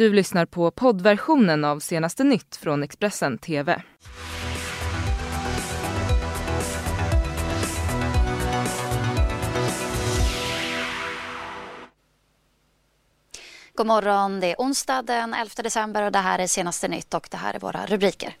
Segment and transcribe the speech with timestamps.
[0.00, 3.82] Du lyssnar på poddversionen av senaste nytt från Expressen TV.
[13.74, 17.28] God morgon, det är onsdag den 11 december och det här är senaste nytt och
[17.30, 18.36] det här är våra rubriker.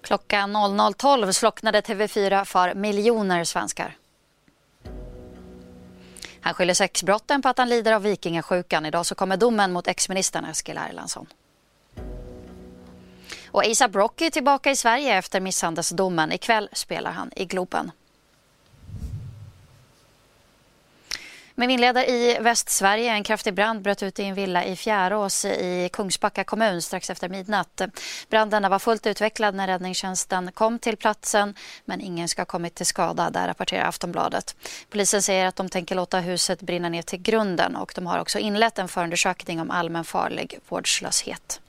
[0.00, 3.96] Klockan 00.12 slocknade TV4 för miljoner svenskar.
[6.46, 8.86] Han skyller sexbrotten på att han lider av vikingasjukan.
[8.86, 11.26] Idag så kommer domen mot exministern Eskil Erlandsson.
[13.50, 16.32] Och ASAP Rocky är tillbaka i Sverige efter misshandelsdomen.
[16.32, 17.90] Ikväll spelar han i Globen.
[21.58, 23.12] Men vi inleder i Västsverige.
[23.12, 27.28] En kraftig brand bröt ut i en villa i Fjärås i Kungsbacka kommun strax efter
[27.28, 27.80] midnatt.
[28.30, 32.86] Branden var fullt utvecklad när räddningstjänsten kom till platsen men ingen ska ha kommit till
[32.86, 34.56] skada, där rapporterar Aftonbladet.
[34.90, 38.38] Polisen säger att de tänker låta huset brinna ner till grunden och de har också
[38.38, 41.60] inlett en förundersökning om allmän farlig vårdslöshet.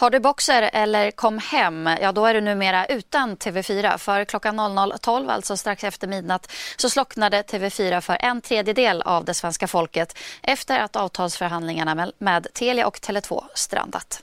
[0.00, 3.98] Har du Boxer eller Kom hem, ja då är du numera utan TV4.
[3.98, 9.34] För klockan 00.12, alltså strax efter midnatt, så slocknade TV4 för en tredjedel av det
[9.34, 14.22] svenska folket efter att avtalsförhandlingarna med Telia och Tele2 strandat.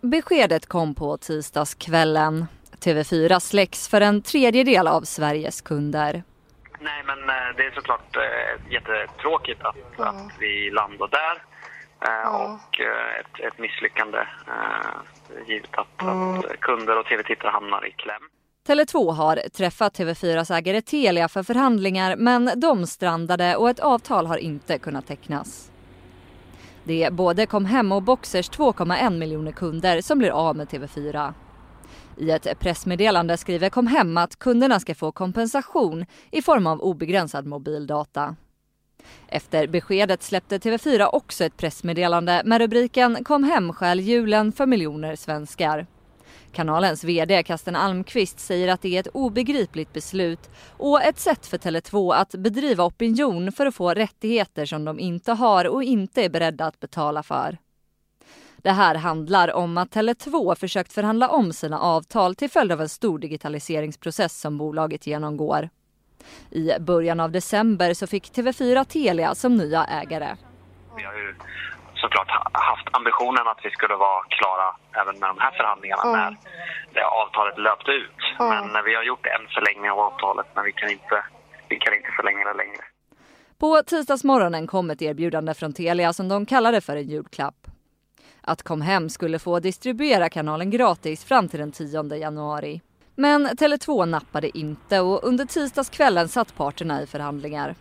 [0.00, 2.46] Beskedet kom på tisdagskvällen.
[2.80, 6.22] TV4 släcks för en tredjedel av Sveriges kunder.
[6.80, 10.08] Nej, men eh, det är såklart eh, jättetråkigt att, mm.
[10.08, 11.47] att vi landar där.
[12.00, 12.58] Eh, ja.
[12.64, 16.38] och eh, ett, ett misslyckande eh, givet att, mm.
[16.38, 18.22] att kunder och tv-tittare hamnar i kläm.
[18.68, 24.36] Tele2 har träffat TV4s ägare Telia för förhandlingar men de strandade och ett avtal har
[24.36, 25.72] inte kunnat tecknas.
[26.84, 31.32] Det är både Comhem och Boxers 2,1 miljoner kunder som blir av med TV4.
[32.16, 38.36] I ett pressmeddelande skriver Comhem att kunderna ska få kompensation i form av obegränsad mobildata.
[39.28, 45.16] Efter beskedet släppte TV4 också ett pressmeddelande med rubriken Kom hem stjäl julen för miljoner
[45.16, 45.86] svenskar.
[46.52, 51.58] Kanalens VD Kasten Almqvist säger att det är ett obegripligt beslut och ett sätt för
[51.58, 56.28] Tele2 att bedriva opinion för att få rättigheter som de inte har och inte är
[56.28, 57.58] beredda att betala för.
[58.62, 62.88] Det här handlar om att Tele2 försökt förhandla om sina avtal till följd av en
[62.88, 65.68] stor digitaliseringsprocess som bolaget genomgår.
[66.50, 70.36] I början av december så fick TV4 Telia som nya ägare.
[70.96, 71.34] Vi har ju
[71.94, 74.68] såklart haft ambitionen att vi skulle vara klara
[75.00, 76.14] även med de här förhandlingarna mm.
[76.16, 76.30] när
[76.94, 78.20] det avtalet löpte ut.
[78.40, 78.72] Mm.
[78.72, 81.16] Men vi har gjort en förlängning av avtalet men vi kan inte,
[81.68, 82.84] vi kan inte förlänga det längre.
[83.58, 87.66] På tisdagsmorgonen kom ett erbjudande från Telia som de kallade för en julklapp.
[88.42, 92.80] Att Kom Hem skulle få distribuera kanalen gratis fram till den 10 januari.
[93.20, 97.74] Men Tele2 nappade inte och under tisdagskvällen satt parterna i förhandlingar.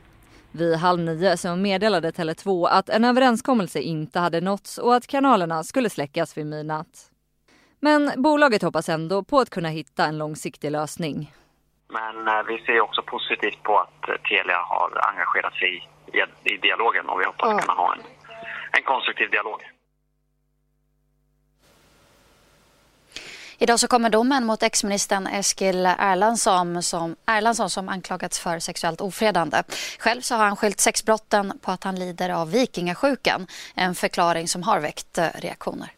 [0.52, 5.64] Vid halv nio så meddelade Tele2 att en överenskommelse inte hade nåtts och att kanalerna
[5.64, 7.12] skulle släckas vid midnatt.
[7.80, 11.34] Men bolaget hoppas ändå på att kunna hitta en långsiktig lösning.
[11.90, 17.10] Men eh, vi ser också positivt på att Telia har engagerat sig i, i dialogen
[17.10, 18.02] och vi hoppas kunna ha en,
[18.72, 19.77] en konstruktiv dialog.
[23.60, 29.64] Idag så kommer domen mot exministern Eskil Erlandsson som, Erlandsson som anklagats för sexuellt ofredande.
[30.00, 33.48] Själv så har han skyllt sexbrotten på att han lider av vikingasjukan.
[33.76, 35.92] En förklaring som har väckt eh, reaktioner.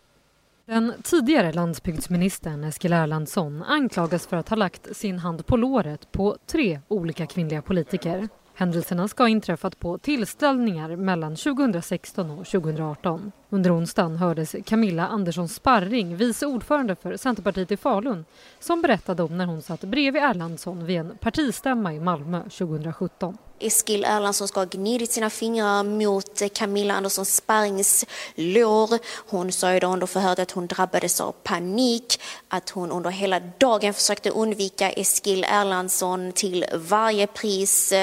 [0.66, 6.38] Den tidigare landsbygdsministern Eskil Erlandsson anklagas för att ha lagt sin hand på låret på
[6.48, 8.30] tre olika kvinnliga politiker.
[8.60, 13.32] Händelserna ska ha inträffat på tillställningar mellan 2016 och 2018.
[13.50, 18.26] Under onsdagen hördes Camilla Andersson Sparring, vice ordförande för Centerpartiet i Falun,
[18.60, 23.38] som berättade om när hon satt bredvid Erlandsson vid en partistämma i Malmö 2017.
[23.60, 28.06] Eskil Erlandsson ska ha gnidit sina fingrar mot Camilla Andersson Sparrings
[28.36, 29.00] lår.
[29.30, 33.40] Hon sa ju då under förhöret att hon drabbades av panik, att hon under hela
[33.40, 37.94] dagen försökte undvika Eskil Erlandsson till varje pris.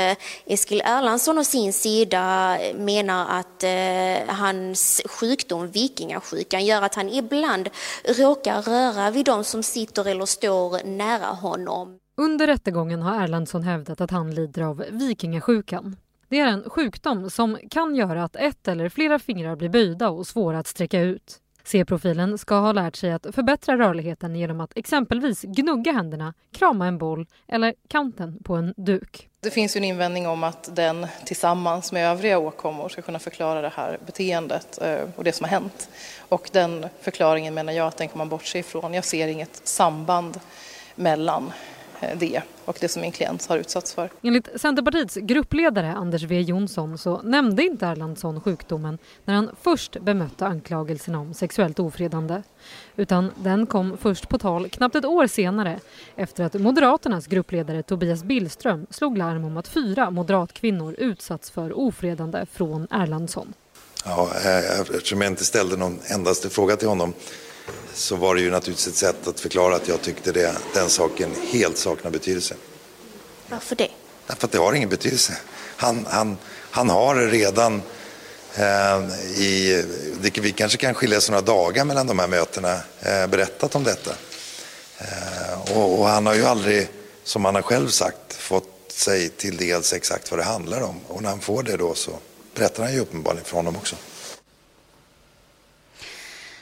[0.46, 7.68] Eskil Erlandsson å sin sida menar att eh, hans sjukdom, vikingasjukan, gör att han ibland
[8.04, 11.98] råkar röra vid de som sitter eller står nära honom.
[12.18, 15.96] Under rättegången har Erlandsson hävdat att han lider av vikingasjukan.
[16.28, 20.26] Det är en sjukdom som kan göra att ett eller flera fingrar blir böjda och
[20.26, 21.38] svåra att sträcka ut.
[21.64, 26.98] C-profilen ska ha lärt sig att förbättra rörligheten genom att exempelvis gnugga händerna, krama en
[26.98, 29.28] boll eller kanten på en duk.
[29.40, 33.60] Det finns ju en invändning om att den tillsammans med övriga åkommor ska kunna förklara
[33.60, 35.88] det här beteendet eh, och det som har hänt.
[36.28, 38.94] Och den förklaringen menar jag att den kan man bortse ifrån.
[38.94, 40.40] Jag ser inget samband
[40.94, 41.52] mellan
[42.16, 44.10] det och det som min klient har utsatts för.
[44.22, 50.46] Enligt Centerpartiets gruppledare Anders W Jonsson så nämnde inte Erlandsson sjukdomen när han först bemötte
[50.46, 52.42] anklagelserna om sexuellt ofredande.
[52.96, 55.80] Utan den kom först på tal knappt ett år senare
[56.16, 62.46] efter att Moderaternas gruppledare Tobias Billström slog larm om att fyra moderatkvinnor utsatts för ofredande
[62.52, 63.54] från Erlandsson.
[64.04, 67.12] Ja, eh, eftersom jag inte ställde någon endaste fråga till honom
[67.96, 71.30] så var det ju naturligtvis ett sätt att förklara att jag tyckte det, den saken
[71.52, 72.54] helt saknar betydelse.
[73.48, 73.88] Varför det?
[74.26, 75.36] Därför att det har ingen betydelse.
[75.76, 76.36] Han, han,
[76.70, 77.82] han har redan
[78.54, 79.84] eh, i,
[80.20, 83.84] det, vi kanske kan skilja oss några dagar mellan de här mötena, eh, berättat om
[83.84, 84.10] detta.
[84.98, 86.88] Eh, och, och, han har ju aldrig,
[87.24, 91.00] som han har själv sagt, fått sig till dels exakt vad det handlar om.
[91.08, 92.10] Och när han får det då så
[92.54, 93.96] berättar han ju uppenbarligen för honom också.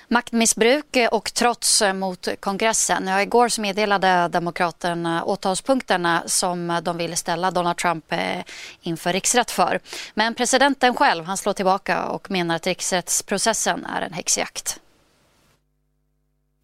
[0.09, 3.07] Maktmissbruk och trots mot kongressen.
[3.07, 8.43] Ja, igår så meddelade Demokraterna åtalspunkterna som de ville ställa Donald Trump eh,
[8.81, 9.81] inför riksrätt för.
[10.15, 14.81] Men presidenten själv han slår tillbaka och menar att riksrättsprocessen är en häxjakt.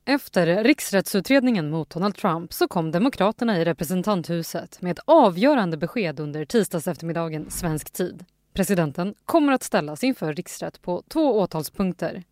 [0.05, 6.45] Efter riksrättsutredningen mot Donald Trump så kom Demokraterna i representanthuset med ett avgörande besked under
[6.45, 8.25] tisdags eftermiddagen svensk tid.
[8.55, 12.23] Presidenten kommer att ställas inför riksrätt på två åtalspunkter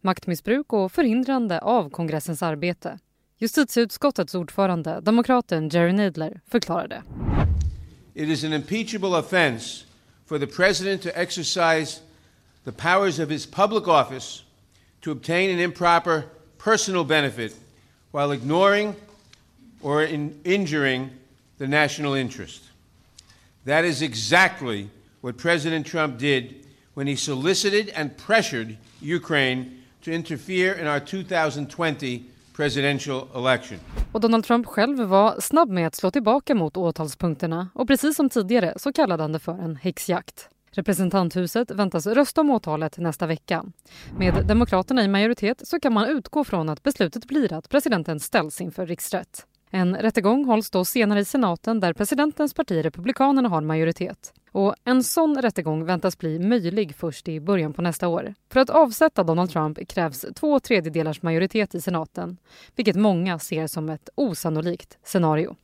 [0.00, 2.98] maktmissbruk och förhindrande av kongressens arbete.
[3.38, 7.02] Justitieutskottets ordförande, demokraten Jerry Nadler, förklarade.
[8.14, 9.84] It is an impeachable offense
[10.26, 12.00] for the president to exercise
[12.64, 14.42] the powers of his public office
[15.00, 16.22] to obtain an improper
[16.58, 17.54] personal benefit
[18.12, 18.94] while ignoring
[19.82, 21.10] or in injuring
[21.58, 22.62] the national interest.
[23.64, 24.88] That is exactly
[25.20, 26.65] what President Trump did
[26.96, 29.64] when he solicited and pressured Ukraine
[30.04, 32.22] to interfere in our 2020
[32.56, 33.78] presidential election.
[34.12, 38.28] Och Donald Trump själv var snabb med att slå tillbaka mot åtalspunkterna och precis som
[38.28, 40.48] tidigare så kallade han det för en häxjakt.
[40.70, 43.64] Representanthuset väntas rösta om åtalet nästa vecka.
[44.18, 48.60] Med Demokraterna i majoritet så kan man utgå från att beslutet blir att presidenten ställs
[48.60, 49.46] inför riksrätt.
[49.70, 54.32] En rättegång hålls då senare i senaten där presidentens parti Republikanerna har majoritet.
[54.52, 58.34] Och en sån rättegång väntas bli möjlig först i början på nästa år.
[58.52, 62.36] För att avsätta Donald Trump krävs två tredjedelars majoritet i senaten
[62.76, 65.56] vilket många ser som ett osannolikt scenario.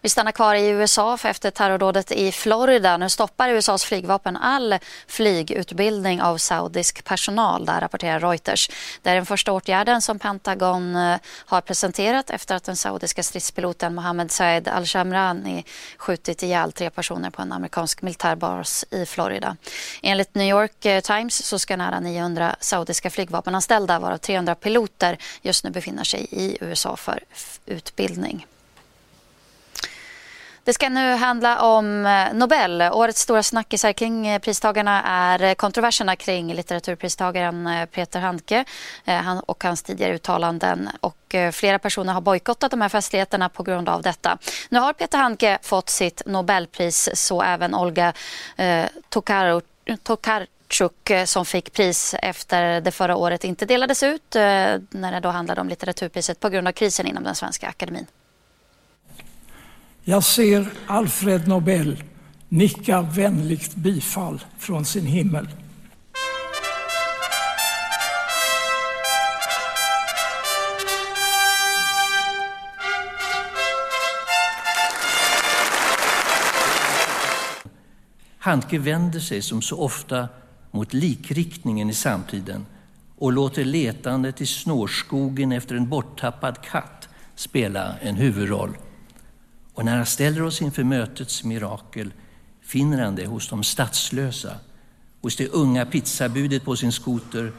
[0.00, 2.96] Vi stannar kvar i USA för efter terrordådet i Florida.
[2.96, 8.70] Nu stoppar USAs flygvapen all flygutbildning av saudisk personal, där rapporterar Reuters.
[9.02, 13.94] Det är den första åtgärden som Pentagon eh, har presenterat efter att den saudiska stridspiloten
[13.94, 15.64] Mohammed Said al-Shamrani
[15.96, 19.56] skjutit ihjäl tre personer på en amerikansk militärbas i Florida.
[20.02, 25.64] Enligt New York eh, Times så ska nära 900 saudiska flygvapenanställda, varav 300 piloter, just
[25.64, 27.24] nu befinna sig i USA för
[27.66, 28.46] utbildning.
[30.68, 32.82] Det ska nu handla om eh, Nobel.
[32.82, 38.64] Årets stora snackisar kring eh, pristagarna är eh, kontroverserna kring litteraturpristagaren Peter Handke
[39.46, 40.88] och hans tidigare uttalanden.
[41.00, 44.38] Och flera personer har bojkottat de här festligheterna på grund av detta.
[44.68, 48.12] Nu har Peter Handke fått sitt Nobelpris, så även Olga
[50.02, 55.60] Tokarczuk som fick pris efter det förra året inte delades ut när det då handlade
[55.60, 58.06] om litteraturpriset på grund av krisen inom den svenska akademin.
[60.08, 62.02] Jag ser Alfred Nobel
[62.48, 65.48] nicka vänligt bifall från sin himmel.
[78.38, 80.28] Handke vänder sig som så ofta
[80.70, 82.66] mot likriktningen i samtiden
[83.18, 88.76] och låter letandet i snårskogen efter en borttappad katt spela en huvudroll.
[89.78, 92.12] Och när han ställer oss inför mötets mirakel
[92.60, 94.58] finner han det hos de statslösa,
[95.20, 97.52] hos det unga pizzabudet på sin skoter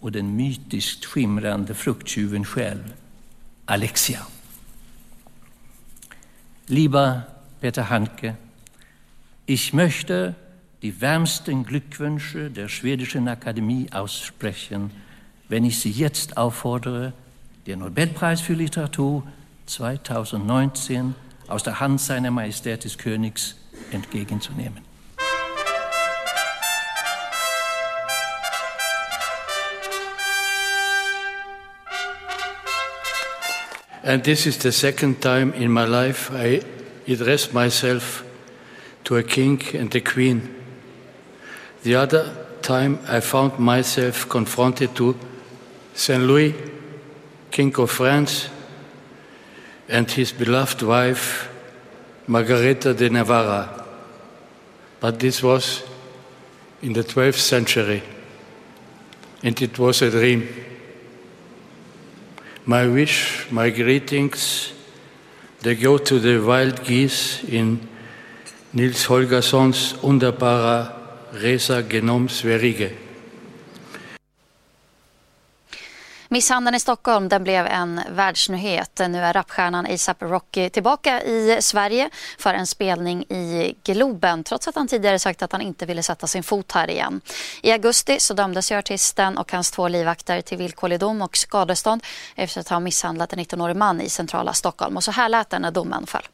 [0.00, 2.94] och den mytiskt skimrande frukttjuven själv,
[3.64, 4.26] Alexia.
[6.66, 7.20] Lieber
[7.60, 8.36] Peter Handke,
[9.46, 10.34] ich möchte
[10.82, 14.90] die wärmsten Glückwünsche der Schwedischen Akademie aussprechen,
[15.48, 17.12] wenn ich Sie jetzt auffordere,
[17.66, 19.22] den Nobelpreis für Literatur
[19.66, 21.14] 2019
[21.48, 23.56] aus der Hand seiner Majestät des Königs
[23.92, 24.84] entgegenzunehmen.
[34.02, 36.62] And this is the second time in my life I
[37.08, 38.24] address myself
[39.02, 40.54] to a king and a queen.
[41.82, 42.30] The other
[42.62, 45.16] time I found myself confronted to
[45.94, 46.54] Saint Louis,
[47.50, 48.48] King of France,
[49.88, 51.48] and his beloved wife,
[52.26, 53.84] Margareta de Navarra.
[55.00, 55.82] But this was
[56.82, 58.02] in the 12th century,
[59.42, 60.48] and it was a dream.
[62.64, 64.72] My wish, my greetings,
[65.60, 67.88] they go to the wild geese in
[68.72, 70.92] Nils Holgerssons underbara
[71.32, 73.05] Resa genom Sverige.
[76.28, 79.00] Misshandeln i Stockholm den blev en världsnyhet.
[79.08, 84.74] Nu är rapstjärnan ASAP Rocky tillbaka i Sverige för en spelning i Globen trots att
[84.74, 87.20] han tidigare sagt att han inte ville sätta sin fot här igen.
[87.62, 92.02] I augusti så dömdes ju artisten och hans två livvakter till villkorlig dom och skadestånd
[92.34, 94.96] efter att ha misshandlat en 19-årig man i centrala Stockholm.
[94.96, 96.26] Och så här lät det när domen föll.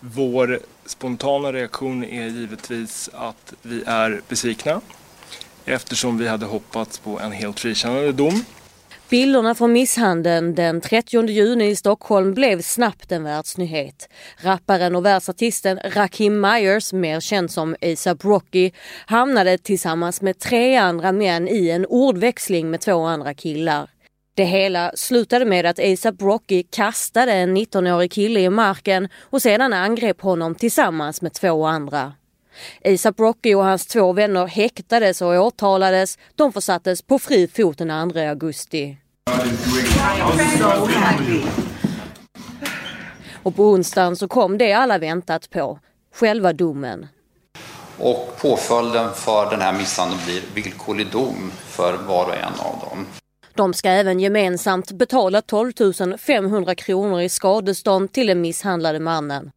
[0.00, 4.80] Vår spontana reaktion är givetvis att vi är besvikna
[5.64, 8.44] eftersom vi hade hoppats på en helt frikännande dom.
[9.10, 14.08] Bilderna från misshandeln den 30 juni i Stockholm blev snabbt en världsnyhet.
[14.40, 18.70] Rapparen och världsartisten Rakim Myers, mer känd som ASAP Rocky,
[19.06, 23.90] hamnade tillsammans med tre andra män i en ordväxling med två andra killar.
[24.34, 29.72] Det hela slutade med att ASAP Rocky kastade en 19-årig kille i marken och sedan
[29.72, 32.12] angrep honom tillsammans med två andra.
[32.84, 36.18] ASAP Rocky och hans två vänner häktades och åtalades.
[36.34, 38.96] De försattes på fri fot den 2 augusti.
[43.42, 45.78] Och på onsdagen så kom det alla väntat på,
[46.14, 47.06] själva domen.
[47.98, 53.06] Och påföljden för den här misshandeln blir villkorlig dom för var och en av dem.
[53.54, 55.72] De ska även gemensamt betala 12
[56.18, 59.50] 500 kronor i skadestånd till den misshandlade mannen.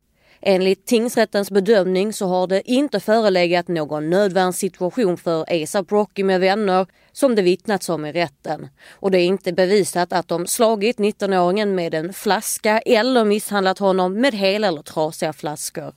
[0.45, 6.87] Enligt tingsrättens bedömning så har det inte förelegat någon nödvärnssituation för ASAP Rocky med vänner
[7.11, 8.67] som det vittnats om i rätten.
[8.89, 14.21] Och det är inte bevisat att de slagit 19-åringen med en flaska eller misshandlat honom
[14.21, 15.93] med hela eller trasiga flaskor.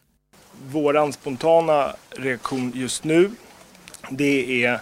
[0.71, 3.31] Vår spontana reaktion just nu
[4.11, 4.81] det är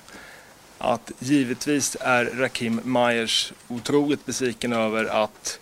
[0.79, 5.59] att givetvis är Rakim Myers otroligt besviken över att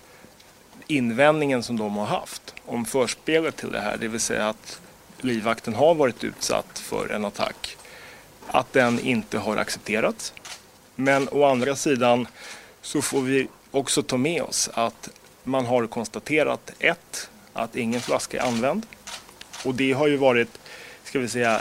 [0.86, 4.80] invändningen som de har haft om förspelet till det här, det vill säga att
[5.20, 7.76] livvakten har varit utsatt för en attack,
[8.46, 10.32] att den inte har accepterats.
[10.94, 12.26] Men å andra sidan
[12.82, 15.08] så får vi också ta med oss att
[15.44, 18.86] man har konstaterat ett, att ingen flaska är använd.
[19.64, 20.58] Och det har ju varit,
[21.04, 21.60] ska vi säga,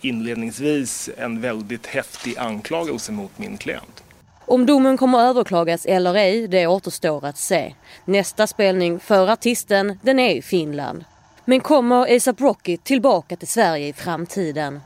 [0.00, 4.02] inledningsvis en väldigt häftig anklagelse mot min klient.
[4.46, 7.74] Om domen kommer att överklagas eller ej, det återstår att se.
[8.04, 11.04] Nästa spelning för artisten, den är i Finland.
[11.44, 14.80] Men kommer ASAP Rocky tillbaka till Sverige i framtiden?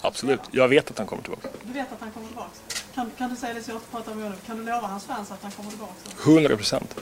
[0.00, 1.48] Absolut, jag vet att han kommer tillbaka.
[1.62, 2.50] Du vet att han kommer tillbaka?
[2.94, 4.38] Kan, kan du säga det så jag pratar med honom?
[4.46, 5.92] Kan du lova hans fans att han kommer tillbaka?
[6.24, 6.96] 100 procent.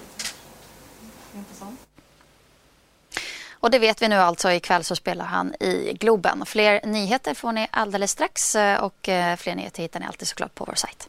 [1.37, 1.80] Intressant.
[3.52, 4.52] Och det vet vi nu alltså.
[4.52, 6.47] Ikväll så spelar han i Globen.
[6.47, 10.54] Fler nyheter får ni alldeles strax eh, och eh, fler nyheter hittar ni alltid såklart
[10.54, 11.09] på vår sajt.